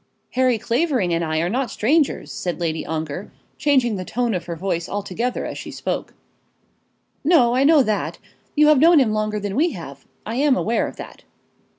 "Harry 0.31 0.57
Clavering 0.57 1.13
and 1.13 1.23
I 1.23 1.41
are 1.41 1.47
not 1.49 1.69
strangers," 1.69 2.31
said 2.31 2.59
Lady 2.59 2.83
Ongar, 2.87 3.31
changing 3.59 3.97
the 3.97 4.03
tone 4.03 4.33
of 4.33 4.45
her 4.47 4.55
voice 4.55 4.89
altogether 4.89 5.45
as 5.45 5.59
she 5.59 5.69
spoke. 5.69 6.15
"No; 7.23 7.53
I 7.53 7.63
know 7.63 7.83
that. 7.83 8.17
You 8.55 8.69
have 8.69 8.79
known 8.79 8.97
him 8.99 9.11
longer 9.11 9.39
than 9.39 9.55
we 9.55 9.73
have. 9.73 10.07
I 10.25 10.37
am 10.37 10.55
aware 10.57 10.87
of 10.87 10.95
that." 10.95 11.23